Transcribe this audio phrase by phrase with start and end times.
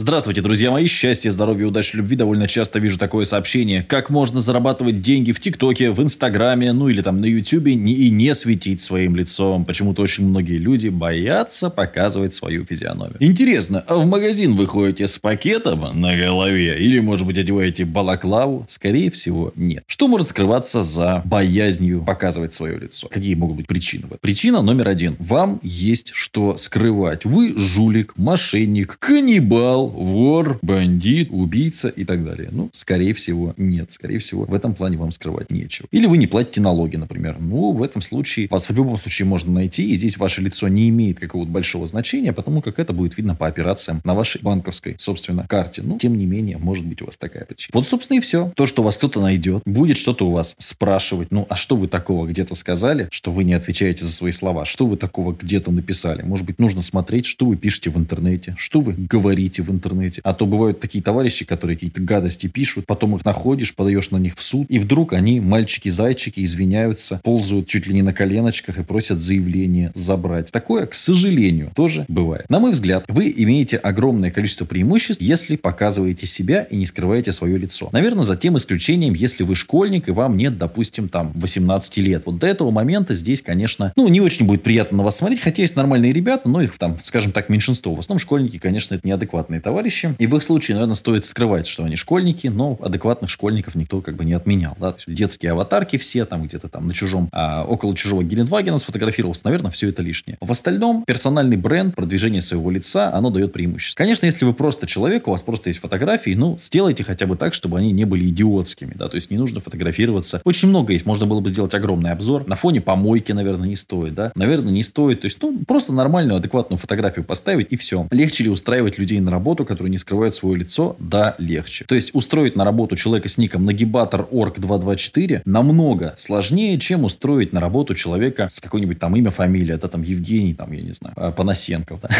[0.00, 0.86] Здравствуйте, друзья мои.
[0.86, 2.14] Счастья, здоровья, удачи, любви.
[2.14, 3.82] Довольно часто вижу такое сообщение.
[3.82, 8.32] Как можно зарабатывать деньги в ТикТоке, в Инстаграме, ну или там на Ютубе и не
[8.36, 9.64] светить своим лицом.
[9.64, 13.16] Почему-то очень многие люди боятся показывать свою физиономию.
[13.18, 16.78] Интересно, а в магазин вы ходите с пакетом на голове?
[16.78, 18.66] Или, может быть, одеваете балаклаву?
[18.68, 19.82] Скорее всего, нет.
[19.88, 23.08] Что может скрываться за боязнью показывать свое лицо?
[23.08, 24.04] Какие могут быть причины?
[24.20, 25.16] Причина номер один.
[25.18, 27.24] Вам есть что скрывать.
[27.24, 32.48] Вы жулик, мошенник, каннибал, вор, бандит, убийца и так далее.
[32.50, 33.92] Ну, скорее всего, нет.
[33.92, 35.88] Скорее всего, в этом плане вам скрывать нечего.
[35.90, 37.36] Или вы не платите налоги, например.
[37.38, 40.88] Ну, в этом случае вас в любом случае можно найти, и здесь ваше лицо не
[40.88, 45.46] имеет какого-то большого значения, потому как это будет видно по операциям на вашей банковской, собственно,
[45.48, 45.82] карте.
[45.82, 47.70] Ну, тем не менее, может быть у вас такая причина.
[47.74, 48.52] Вот, собственно, и все.
[48.54, 51.30] То, что вас кто-то найдет, будет что-то у вас спрашивать.
[51.30, 54.64] Ну, а что вы такого где-то сказали, что вы не отвечаете за свои слова?
[54.64, 56.22] Что вы такого где-то написали?
[56.22, 60.20] Может быть, нужно смотреть, что вы пишете в интернете, что вы говорите в интернете интернете.
[60.24, 64.36] А то бывают такие товарищи, которые какие-то гадости пишут, потом их находишь, подаешь на них
[64.36, 69.20] в суд, и вдруг они, мальчики-зайчики, извиняются, ползают чуть ли не на коленочках и просят
[69.20, 70.50] заявление забрать.
[70.52, 72.48] Такое, к сожалению, тоже бывает.
[72.50, 77.58] На мой взгляд, вы имеете огромное количество преимуществ, если показываете себя и не скрываете свое
[77.58, 77.88] лицо.
[77.92, 82.22] Наверное, за тем исключением, если вы школьник и вам нет, допустим, там 18 лет.
[82.26, 85.62] Вот до этого момента здесь, конечно, ну, не очень будет приятно на вас смотреть, хотя
[85.62, 87.94] есть нормальные ребята, но их там, скажем так, меньшинство.
[87.94, 90.14] В основном школьники, конечно, это неадекватные товарищи.
[90.18, 94.16] И в их случае, наверное, стоит скрывать, что они школьники, но адекватных школьников никто как
[94.16, 94.74] бы не отменял.
[94.80, 94.94] Да?
[95.06, 99.42] Детские аватарки все там где-то там на чужом, а, около чужого Гелендвагена сфотографировался.
[99.44, 100.38] Наверное, все это лишнее.
[100.40, 104.02] В остальном, персональный бренд, продвижение своего лица, оно дает преимущество.
[104.02, 107.52] Конечно, если вы просто человек, у вас просто есть фотографии, ну, сделайте хотя бы так,
[107.52, 110.40] чтобы они не были идиотскими, да, то есть не нужно фотографироваться.
[110.44, 112.48] Очень много есть, можно было бы сделать огромный обзор.
[112.48, 115.20] На фоне помойки, наверное, не стоит, да, наверное, не стоит.
[115.20, 118.08] То есть, ну, просто нормальную, адекватную фотографию поставить и все.
[118.10, 121.84] Легче ли устраивать людей на работу, которые не скрывают свое лицо, да, легче.
[121.86, 127.52] То есть устроить на работу человека с ником нагибатор орг 224 намного сложнее, чем устроить
[127.52, 131.14] на работу человека с какой-нибудь там имя, фамилия, это там Евгений, там, я не знаю,
[131.16, 132.00] а, Панасенков.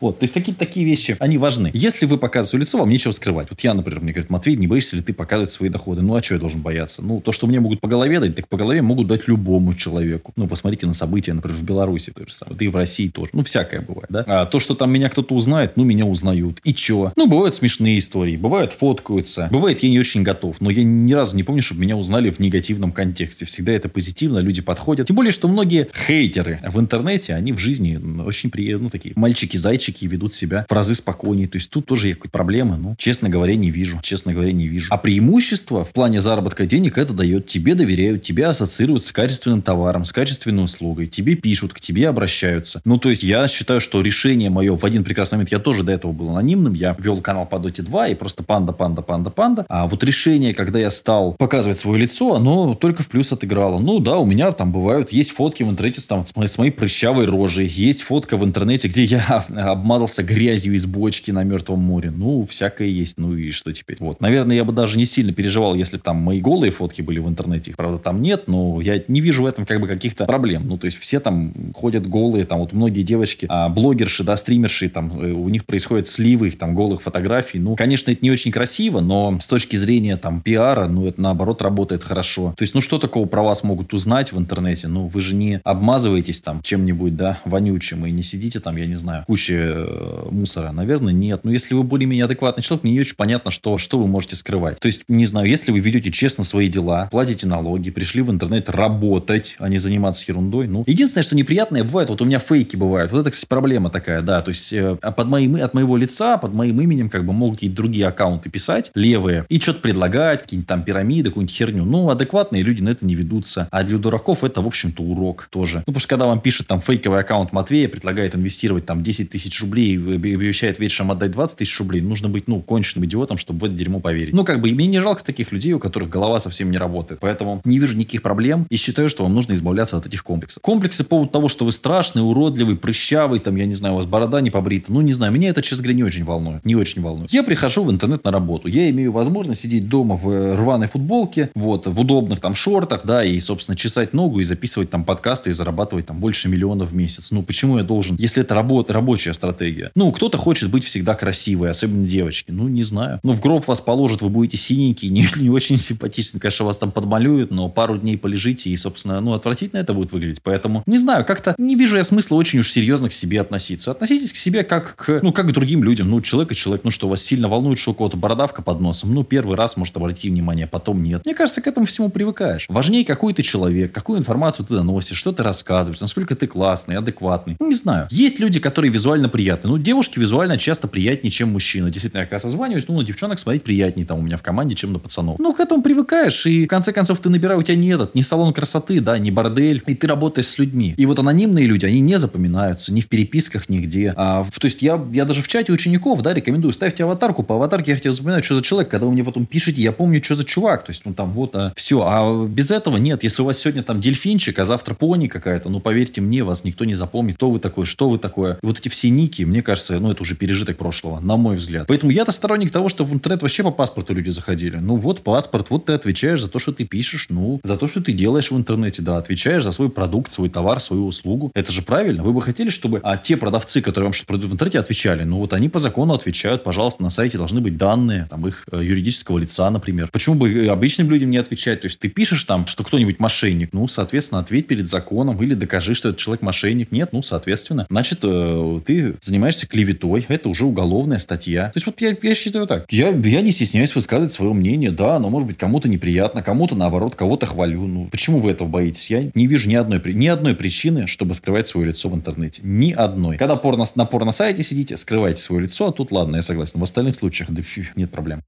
[0.00, 1.70] Вот, то есть такие, такие вещи, они важны.
[1.74, 3.48] Если вы показываете лицо, вам нечего скрывать.
[3.50, 6.02] Вот я, например, мне говорит, Матвей, не боишься ли ты показывать свои доходы?
[6.02, 7.02] Ну, а что я должен бояться?
[7.02, 10.32] Ну, то, что мне могут по голове дать, так по голове могут дать любому человеку.
[10.36, 13.30] Ну, посмотрите на события, например, в Беларуси, то же самое, да и в России тоже.
[13.32, 14.24] Ну, всякое бывает, да?
[14.26, 16.51] А то, что там меня кто-то узнает, ну, меня узнают.
[16.64, 17.12] И чё?
[17.16, 19.48] Ну, бывают смешные истории, бывают фоткаются.
[19.50, 22.38] Бывает, я не очень готов, но я ни разу не помню, чтобы меня узнали в
[22.38, 23.46] негативном контексте.
[23.46, 25.06] Всегда это позитивно, люди подходят.
[25.06, 30.04] Тем более, что многие хейтеры в интернете, они в жизни очень приятные, ну, такие мальчики-зайчики
[30.06, 31.48] ведут себя в разы спокойнее.
[31.48, 33.98] То есть тут тоже есть какие-то проблемы, ну, честно говоря, не вижу.
[34.02, 34.88] Честно говоря, не вижу.
[34.90, 37.46] А преимущество в плане заработка денег это дает.
[37.46, 41.06] Тебе доверяют, тебя ассоциируют с качественным товаром, с качественной услугой.
[41.06, 42.80] Тебе пишут, к тебе обращаются.
[42.84, 45.92] Ну, то есть я считаю, что решение мое в один прекрасный момент, я тоже до
[45.92, 49.66] этого был анонимным, я вел канал по Dota 2 и просто панда, панда, панда, панда.
[49.68, 53.78] А вот решение, когда я стал показывать свое лицо, оно только в плюс отыграло.
[53.78, 56.70] Ну да, у меня там бывают, есть фотки в интернете там, с, моей, с моей
[56.70, 62.10] прыщавой рожей, есть фотка в интернете, где я обмазался грязью из бочки на Мертвом море.
[62.10, 63.18] Ну, всякое есть.
[63.18, 63.96] Ну и что теперь?
[64.00, 64.20] Вот.
[64.20, 67.70] Наверное, я бы даже не сильно переживал, если там мои голые фотки были в интернете.
[67.70, 70.66] Их, правда, там нет, но я не вижу в этом как бы каких-то проблем.
[70.66, 74.88] Ну, то есть все там ходят голые, там вот многие девочки, а, блогерши, да, стримерши,
[74.88, 77.58] там э, у них происходят сливы их там голых фотографий.
[77.58, 81.62] Ну, конечно, это не очень красиво, но с точки зрения там пиара, ну, это наоборот
[81.62, 82.54] работает хорошо.
[82.56, 84.86] То есть, ну, что такого про вас могут узнать в интернете?
[84.86, 88.94] Ну, вы же не обмазываетесь там чем-нибудь, да, вонючим, и не сидите там, я не
[88.94, 90.70] знаю, куча э, мусора.
[90.70, 91.40] Наверное, нет.
[91.42, 94.78] Но если вы более-менее адекватный человек, мне не очень понятно, что, что вы можете скрывать.
[94.78, 98.70] То есть, не знаю, если вы ведете честно свои дела, платите налоги, пришли в интернет
[98.70, 103.10] работать, а не заниматься ерундой, ну, единственное, что неприятное бывает, вот у меня фейки бывают.
[103.10, 106.11] Вот это, кстати, проблема такая, да, то есть, э, а под моим, от моего лица,
[106.18, 110.68] под моим именем, как бы могут какие-то другие аккаунты писать, левые, и что-то предлагать, какие-нибудь
[110.68, 111.84] там пирамиды, какую-нибудь херню.
[111.84, 113.68] Ну, адекватные люди на это не ведутся.
[113.70, 115.78] А для дураков это, в общем-то, урок тоже.
[115.78, 119.60] Ну, потому что когда вам пишет там фейковый аккаунт Матвея, предлагает инвестировать там 10 тысяч
[119.60, 123.74] рублей, обещает вечером отдать 20 тысяч рублей, нужно быть, ну, конченным идиотом, чтобы в это
[123.74, 124.34] дерьмо поверить.
[124.34, 127.20] Ну, как бы, мне не жалко таких людей, у которых голова совсем не работает.
[127.20, 130.62] Поэтому не вижу никаких проблем и считаю, что вам нужно избавляться от этих комплексов.
[130.62, 134.06] Комплексы по поводу того, что вы страшный, уродливый, прыщавый, там, я не знаю, у вас
[134.06, 134.92] борода не побрита.
[134.92, 136.64] Ну, не знаю, меня это, честно говоря, не очень волнует.
[136.64, 137.32] Не очень волнует.
[137.32, 138.68] Я прихожу в интернет на работу.
[138.68, 143.24] Я имею возможность сидеть дома в э, рваной футболке, вот, в удобных там шортах, да,
[143.24, 147.30] и, собственно, чесать ногу и записывать там подкасты и зарабатывать там больше миллиона в месяц.
[147.30, 149.90] Ну, почему я должен, если это работа, рабочая стратегия?
[149.94, 152.50] Ну, кто-то хочет быть всегда красивой, особенно девочки.
[152.50, 153.20] Ну, не знаю.
[153.22, 156.40] Ну, в гроб вас положат, вы будете синенький, не, не очень симпатичный.
[156.40, 160.42] Конечно, вас там подмалюют, но пару дней полежите, и, собственно, ну, отвратительно это будет выглядеть.
[160.42, 163.90] Поэтому, не знаю, как-то не вижу я смысла очень уж серьезно к себе относиться.
[163.90, 166.84] Относитесь к себе как к, ну, как к другим людям людям, ну, человек и человек,
[166.84, 169.94] ну, что вас сильно волнует, что у кого-то бородавка под носом, ну, первый раз может
[169.94, 171.22] обратить внимание, потом нет.
[171.26, 172.64] Мне кажется, к этому всему привыкаешь.
[172.70, 177.56] Важнее, какой ты человек, какую информацию ты доносишь, что ты рассказываешь, насколько ты классный, адекватный.
[177.60, 178.08] Ну, не знаю.
[178.10, 179.68] Есть люди, которые визуально приятны.
[179.68, 181.90] Ну, девушки визуально часто приятнее, чем мужчины.
[181.90, 184.94] Действительно, я когда созваниваюсь, ну, на девчонок смотреть приятнее там у меня в команде, чем
[184.94, 185.38] на пацанов.
[185.38, 188.22] Ну, к этому привыкаешь, и в конце концов ты набираешь, у тебя не этот, не
[188.22, 190.94] салон красоты, да, не бордель, и ты работаешь с людьми.
[190.96, 194.14] И вот анонимные люди, они не запоминаются ни в переписках, нигде.
[194.16, 197.92] А, то есть я, я даже в чате учеников, да, рекомендую, ставьте аватарку, по аватарке
[197.92, 200.44] я хотел запоминать, что за человек, когда вы мне потом пишете, я помню, что за
[200.44, 203.58] чувак, то есть, ну, там, вот, а, все, а без этого нет, если у вас
[203.58, 207.50] сегодня там дельфинчик, а завтра пони какая-то, ну, поверьте мне, вас никто не запомнит, кто
[207.50, 208.58] вы такой, что вы такое.
[208.62, 211.86] И вот эти все ники, мне кажется, ну, это уже пережиток прошлого, на мой взгляд.
[211.88, 214.76] Поэтому я-то сторонник того, что в интернет вообще по паспорту люди заходили.
[214.76, 218.00] Ну, вот паспорт, вот ты отвечаешь за то, что ты пишешь, ну, за то, что
[218.00, 221.50] ты делаешь в интернете, да, отвечаешь за свой продукт, свой товар, свою услугу.
[221.54, 222.22] Это же правильно.
[222.22, 225.24] Вы бы хотели, чтобы а, те продавцы, которые вам что-то продают в интернете, отвечали.
[225.24, 228.80] Ну, вот они по закону отвечают, пожалуйста, на сайте должны быть данные, там, их э,
[228.82, 230.08] юридического лица, например.
[230.12, 231.80] Почему бы обычным людям не отвечать?
[231.80, 235.94] То есть ты пишешь там, что кто-нибудь мошенник, ну, соответственно, ответь перед законом или докажи,
[235.94, 236.92] что этот человек мошенник.
[236.92, 241.66] Нет, ну, соответственно, значит, э, ты занимаешься клеветой, это уже уголовная статья.
[241.66, 242.86] То есть вот я, я считаю так.
[242.90, 247.14] Я, я не стесняюсь высказывать свое мнение, да, но может быть кому-то неприятно, кому-то наоборот,
[247.14, 247.86] кого-то хвалю.
[247.86, 249.10] Ну, почему вы этого боитесь?
[249.10, 252.60] Я не вижу ни одной, ни одной причины, чтобы скрывать свое лицо в интернете.
[252.64, 253.36] Ни одной.
[253.36, 256.78] Когда порно, на порно-сайте сидите, скрывайте свое лицо, а тут ладно, я согласен.
[256.80, 258.42] В остальных случаях да, нет проблем.